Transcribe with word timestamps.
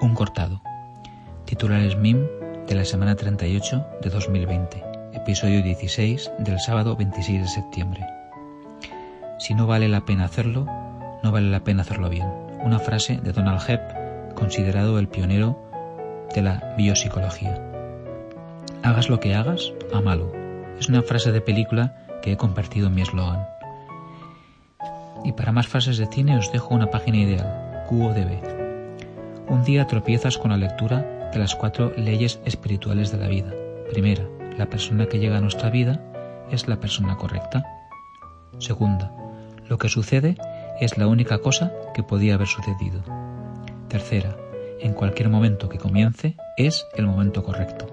Un 0.00 0.14
cortado. 0.14 0.62
Titulares 1.44 1.96
MIM 1.96 2.24
de 2.68 2.74
la 2.76 2.84
semana 2.84 3.16
38 3.16 3.84
de 4.00 4.10
2020. 4.10 4.84
Episodio 5.12 5.60
16 5.60 6.30
del 6.38 6.60
sábado 6.60 6.94
26 6.94 7.42
de 7.42 7.48
septiembre. 7.48 8.06
Si 9.40 9.54
no 9.54 9.66
vale 9.66 9.88
la 9.88 10.04
pena 10.04 10.26
hacerlo, 10.26 10.66
no 11.24 11.32
vale 11.32 11.50
la 11.50 11.64
pena 11.64 11.82
hacerlo 11.82 12.08
bien. 12.10 12.28
Una 12.62 12.78
frase 12.78 13.16
de 13.16 13.32
Donald 13.32 13.60
Hebb, 13.68 14.34
considerado 14.34 15.00
el 15.00 15.08
pionero 15.08 15.60
de 16.32 16.42
la 16.42 16.74
biopsicología. 16.78 17.60
Hagas 18.84 19.08
lo 19.08 19.18
que 19.18 19.34
hagas, 19.34 19.72
amalo. 19.92 20.32
Es 20.78 20.88
una 20.88 21.02
frase 21.02 21.32
de 21.32 21.40
película 21.40 21.96
que 22.22 22.30
he 22.30 22.36
compartido 22.36 22.86
en 22.86 22.94
mi 22.94 23.02
eslogan. 23.02 23.44
Y 25.24 25.32
para 25.32 25.50
más 25.50 25.66
frases 25.66 25.98
de 25.98 26.06
cine 26.06 26.38
os 26.38 26.52
dejo 26.52 26.72
una 26.72 26.86
página 26.86 27.18
ideal, 27.18 27.84
QODB. 27.88 28.57
Un 29.50 29.64
día 29.64 29.86
tropiezas 29.86 30.36
con 30.36 30.50
la 30.50 30.58
lectura 30.58 31.30
de 31.32 31.38
las 31.38 31.54
cuatro 31.54 31.90
leyes 31.96 32.38
espirituales 32.44 33.10
de 33.10 33.16
la 33.16 33.28
vida. 33.28 33.50
Primera, 33.90 34.24
la 34.58 34.66
persona 34.66 35.06
que 35.06 35.18
llega 35.18 35.38
a 35.38 35.40
nuestra 35.40 35.70
vida 35.70 36.02
es 36.50 36.68
la 36.68 36.80
persona 36.80 37.16
correcta. 37.16 37.64
Segunda, 38.58 39.10
lo 39.66 39.78
que 39.78 39.88
sucede 39.88 40.36
es 40.80 40.98
la 40.98 41.06
única 41.06 41.38
cosa 41.38 41.72
que 41.94 42.02
podía 42.02 42.34
haber 42.34 42.46
sucedido. 42.46 43.00
Tercera, 43.88 44.36
en 44.80 44.92
cualquier 44.92 45.30
momento 45.30 45.70
que 45.70 45.78
comience 45.78 46.36
es 46.58 46.86
el 46.94 47.06
momento 47.06 47.42
correcto. 47.42 47.86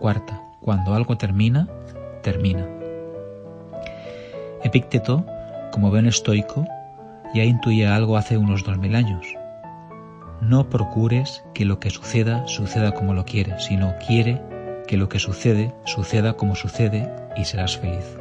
Cuarta, 0.00 0.42
cuando 0.60 0.92
algo 0.94 1.16
termina, 1.16 1.68
termina. 2.22 2.66
Epícteto, 4.64 5.24
como 5.70 5.90
buen 5.90 6.06
estoico, 6.06 6.66
ya 7.32 7.44
intuía 7.44 7.94
algo 7.94 8.16
hace 8.16 8.36
unos 8.36 8.64
dos 8.64 8.76
mil 8.78 8.96
años. 8.96 9.24
No 10.40 10.68
procures 10.68 11.42
que 11.54 11.64
lo 11.64 11.80
que 11.80 11.90
suceda 11.90 12.46
suceda 12.46 12.92
como 12.92 13.14
lo 13.14 13.24
quieres, 13.24 13.64
sino 13.64 13.94
quiere 14.06 14.42
que 14.86 14.96
lo 14.96 15.08
que 15.08 15.18
sucede 15.18 15.74
suceda 15.84 16.34
como 16.34 16.54
sucede 16.54 17.10
y 17.36 17.44
serás 17.44 17.76
feliz. 17.78 18.16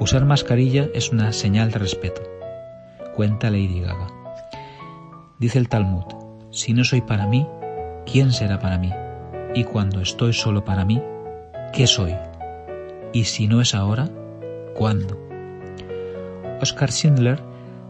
Usar 0.00 0.24
mascarilla 0.24 0.88
es 0.92 1.10
una 1.10 1.32
señal 1.32 1.70
de 1.70 1.78
respeto. 1.78 2.22
Cuenta 3.14 3.50
Lady 3.50 3.80
Gaga. 3.80 4.08
Dice 5.38 5.58
el 5.58 5.68
Talmud, 5.68 6.04
si 6.50 6.72
no 6.74 6.84
soy 6.84 7.00
para 7.00 7.26
mí, 7.26 7.46
¿quién 8.04 8.32
será 8.32 8.58
para 8.58 8.78
mí? 8.78 8.92
Y 9.54 9.64
cuando 9.64 10.00
estoy 10.00 10.32
solo 10.32 10.64
para 10.64 10.84
mí, 10.84 11.00
¿qué 11.72 11.86
soy? 11.86 12.14
Y 13.12 13.24
si 13.24 13.46
no 13.46 13.60
es 13.60 13.74
ahora, 13.74 14.08
¿cuándo? 14.74 15.16
Oscar 16.60 16.90
Schindler 16.90 17.40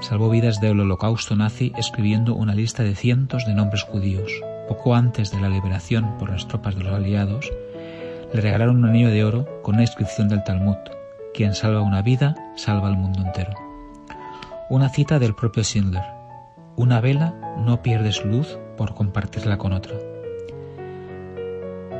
salvó 0.00 0.28
vidas 0.28 0.60
del 0.60 0.80
holocausto 0.80 1.36
nazi 1.36 1.72
escribiendo 1.76 2.34
una 2.34 2.54
lista 2.54 2.82
de 2.82 2.94
cientos 2.94 3.46
de 3.46 3.54
nombres 3.54 3.82
judíos. 3.82 4.30
Poco 4.68 4.94
antes 4.94 5.30
de 5.30 5.40
la 5.40 5.48
liberación 5.48 6.18
por 6.18 6.30
las 6.30 6.46
tropas 6.48 6.76
de 6.76 6.84
los 6.84 6.92
aliados, 6.92 7.50
le 8.32 8.40
regalaron 8.40 8.76
un 8.76 8.90
anillo 8.90 9.10
de 9.10 9.24
oro 9.24 9.46
con 9.62 9.76
una 9.76 9.84
inscripción 9.84 10.28
del 10.28 10.44
Talmud, 10.44 10.76
quien 11.32 11.54
salva 11.54 11.82
una 11.82 12.02
vida, 12.02 12.34
salva 12.56 12.88
al 12.88 12.96
mundo 12.96 13.22
entero. 13.22 13.52
Una 14.68 14.88
cita 14.88 15.18
del 15.18 15.34
propio 15.34 15.62
Schindler, 15.62 16.04
una 16.74 17.00
vela 17.00 17.34
no 17.58 17.82
pierde 17.82 18.12
su 18.12 18.26
luz 18.26 18.58
por 18.76 18.94
compartirla 18.94 19.56
con 19.56 19.72
otra. 19.72 19.94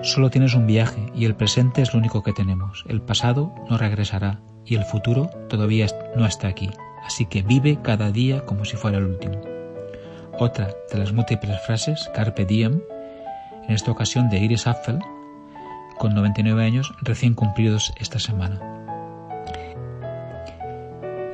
Solo 0.03 0.31
tienes 0.31 0.55
un 0.55 0.66
viaje 0.66 1.10
y 1.14 1.25
el 1.25 1.34
presente 1.34 1.83
es 1.83 1.94
lo 1.94 1.98
único 1.98 2.22
que 2.22 2.33
tenemos. 2.33 2.84
El 2.88 3.00
pasado 3.00 3.55
no 3.70 3.78
regresará 3.78 4.41
y 4.64 4.75
el 4.75 4.84
futuro 4.84 5.31
todavía 5.48 5.86
no 6.16 6.27
está 6.27 6.48
aquí 6.48 6.70
así 7.06 7.26
que 7.26 7.42
vive 7.42 7.78
cada 7.82 8.10
día 8.10 8.44
como 8.44 8.64
si 8.64 8.76
fuera 8.76 8.98
el 8.98 9.04
último. 9.04 9.40
Otra 10.38 10.70
de 10.92 10.98
las 10.98 11.12
múltiples 11.12 11.58
frases, 11.62 12.10
Carpe 12.14 12.44
Diem, 12.44 12.82
en 13.66 13.74
esta 13.74 13.90
ocasión 13.90 14.28
de 14.28 14.38
Iris 14.38 14.66
Apfel, 14.66 14.98
con 15.98 16.14
99 16.14 16.62
años 16.62 16.92
recién 17.00 17.34
cumplidos 17.34 17.92
esta 17.98 18.19
semana. 18.19 18.60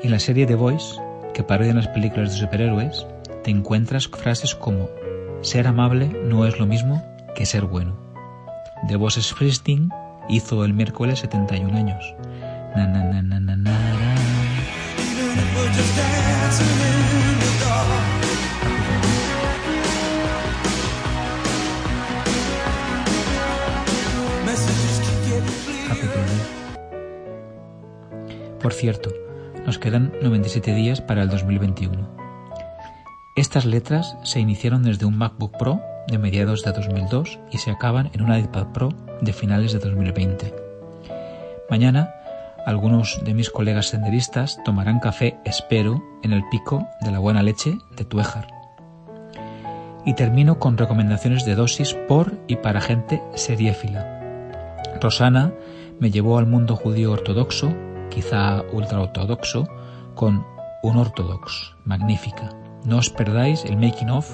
En 0.03 0.11
la 0.11 0.19
serie 0.19 0.47
The 0.47 0.55
Voice, 0.55 1.01
que 1.35 1.43
parodia 1.43 1.75
las 1.75 1.89
películas 1.89 2.33
de 2.33 2.41
superhéroes, 2.41 3.07
te 3.43 3.51
encuentras 3.51 4.09
frases 4.09 4.55
como 4.55 4.89
ser 5.41 5.67
amable 5.67 6.09
no 6.25 6.47
es 6.47 6.59
lo 6.59 6.67
mismo 6.67 7.03
que 7.35 7.47
ser 7.47 7.65
bueno. 7.65 7.97
The 8.89 8.97
Voice 8.97 9.23
Springsteen 9.23 9.91
hizo 10.29 10.65
el 10.65 10.75
miércoles 10.75 11.21
71 11.21 11.77
años. 11.77 12.15
Na, 12.77 12.87
na, 12.87 13.23
na, 13.23 13.41
por 28.63 28.73
cierto, 28.73 29.11
nos 29.67 29.79
quedan 29.79 30.13
97 30.23 30.75
días 30.75 31.01
para 31.01 31.23
el 31.23 31.29
2021. 31.29 32.09
Estas 33.37 33.67
letras 33.67 34.17
se 34.23 34.41
iniciaron 34.41 34.83
desde 34.83 35.05
un 35.05 35.19
MacBook 35.19 35.59
Pro 35.59 35.81
de 36.07 36.17
mediados 36.19 36.63
de 36.63 36.73
2002 36.73 37.39
y 37.51 37.59
se 37.59 37.71
acaban 37.71 38.11
en 38.15 38.23
un 38.23 38.35
iPad 38.35 38.69
Pro 38.73 38.89
de 39.21 39.33
finales 39.33 39.73
de 39.73 39.79
2020. 39.79 40.55
Mañana 41.69 42.15
algunos 42.65 43.21
de 43.25 43.35
mis 43.35 43.51
colegas 43.51 43.89
senderistas 43.89 44.59
tomarán 44.65 45.01
café, 45.01 45.39
espero, 45.45 46.03
en 46.23 46.33
el 46.33 46.45
pico 46.49 46.87
de 47.01 47.11
la 47.11 47.19
buena 47.19 47.43
leche 47.43 47.77
de 47.97 48.05
Tuéjar. 48.05 48.47
Y 50.05 50.15
termino 50.15 50.59
con 50.59 50.79
recomendaciones 50.79 51.45
de 51.45 51.55
dosis 51.55 51.95
por 52.09 52.39
y 52.47 52.57
para 52.57 52.81
gente 52.81 53.23
seriéfila. 53.35 54.07
Rosana 55.01 55.53
me 55.99 56.11
llevó 56.11 56.39
al 56.39 56.47
mundo 56.47 56.77
judío 56.77 57.13
ortodoxo, 57.13 57.75
quizá 58.11 58.63
ultraortodoxo, 58.73 59.67
con 60.15 60.45
un 60.83 60.97
ortodox, 60.97 61.75
magnífica. 61.85 62.51
No 62.85 62.99
os 62.99 63.11
perdáis 63.11 63.65
el 63.65 63.77
making 63.77 64.11
of. 64.11 64.29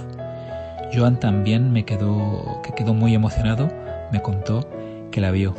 Joan 0.93 1.21
también 1.21 1.73
me 1.73 1.85
quedó, 1.85 2.61
que 2.63 2.73
quedó 2.73 2.95
muy 2.95 3.15
emocionado, 3.15 3.69
me 4.13 4.23
contó 4.23 4.69
que 5.11 5.21
la 5.21 5.31
vio. 5.31 5.55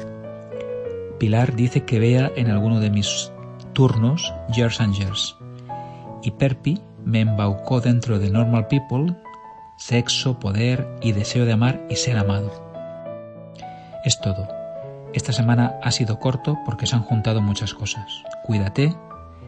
Pilar 1.19 1.55
dice 1.55 1.83
que 1.83 1.99
vea 1.99 2.31
en 2.35 2.49
alguno 2.49 2.79
de 2.79 2.89
mis 2.89 3.31
turnos 3.73 4.33
Years 4.53 4.79
and 4.81 4.95
Years. 4.95 5.35
Y 6.23 6.31
Perpi 6.31 6.81
me 7.05 7.21
embaucó 7.21 7.81
dentro 7.81 8.19
de 8.19 8.29
Normal 8.29 8.67
People, 8.67 9.15
sexo, 9.77 10.39
poder 10.39 10.87
y 11.01 11.11
deseo 11.11 11.45
de 11.45 11.53
amar 11.53 11.85
y 11.89 11.95
ser 11.97 12.17
amado. 12.17 12.51
Es 14.05 14.19
todo. 14.21 14.47
Esta 15.13 15.33
semana 15.33 15.79
ha 15.83 15.91
sido 15.91 16.19
corto 16.19 16.57
porque 16.65 16.85
se 16.85 16.95
han 16.95 17.03
juntado 17.03 17.41
muchas 17.41 17.73
cosas. 17.73 18.23
Cuídate, 18.43 18.95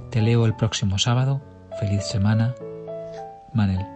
te 0.09 0.21
leo 0.21 0.45
el 0.45 0.55
próximo 0.55 0.97
sábado. 0.97 1.41
Feliz 1.79 2.03
semana. 2.03 2.53
Manel. 3.53 3.91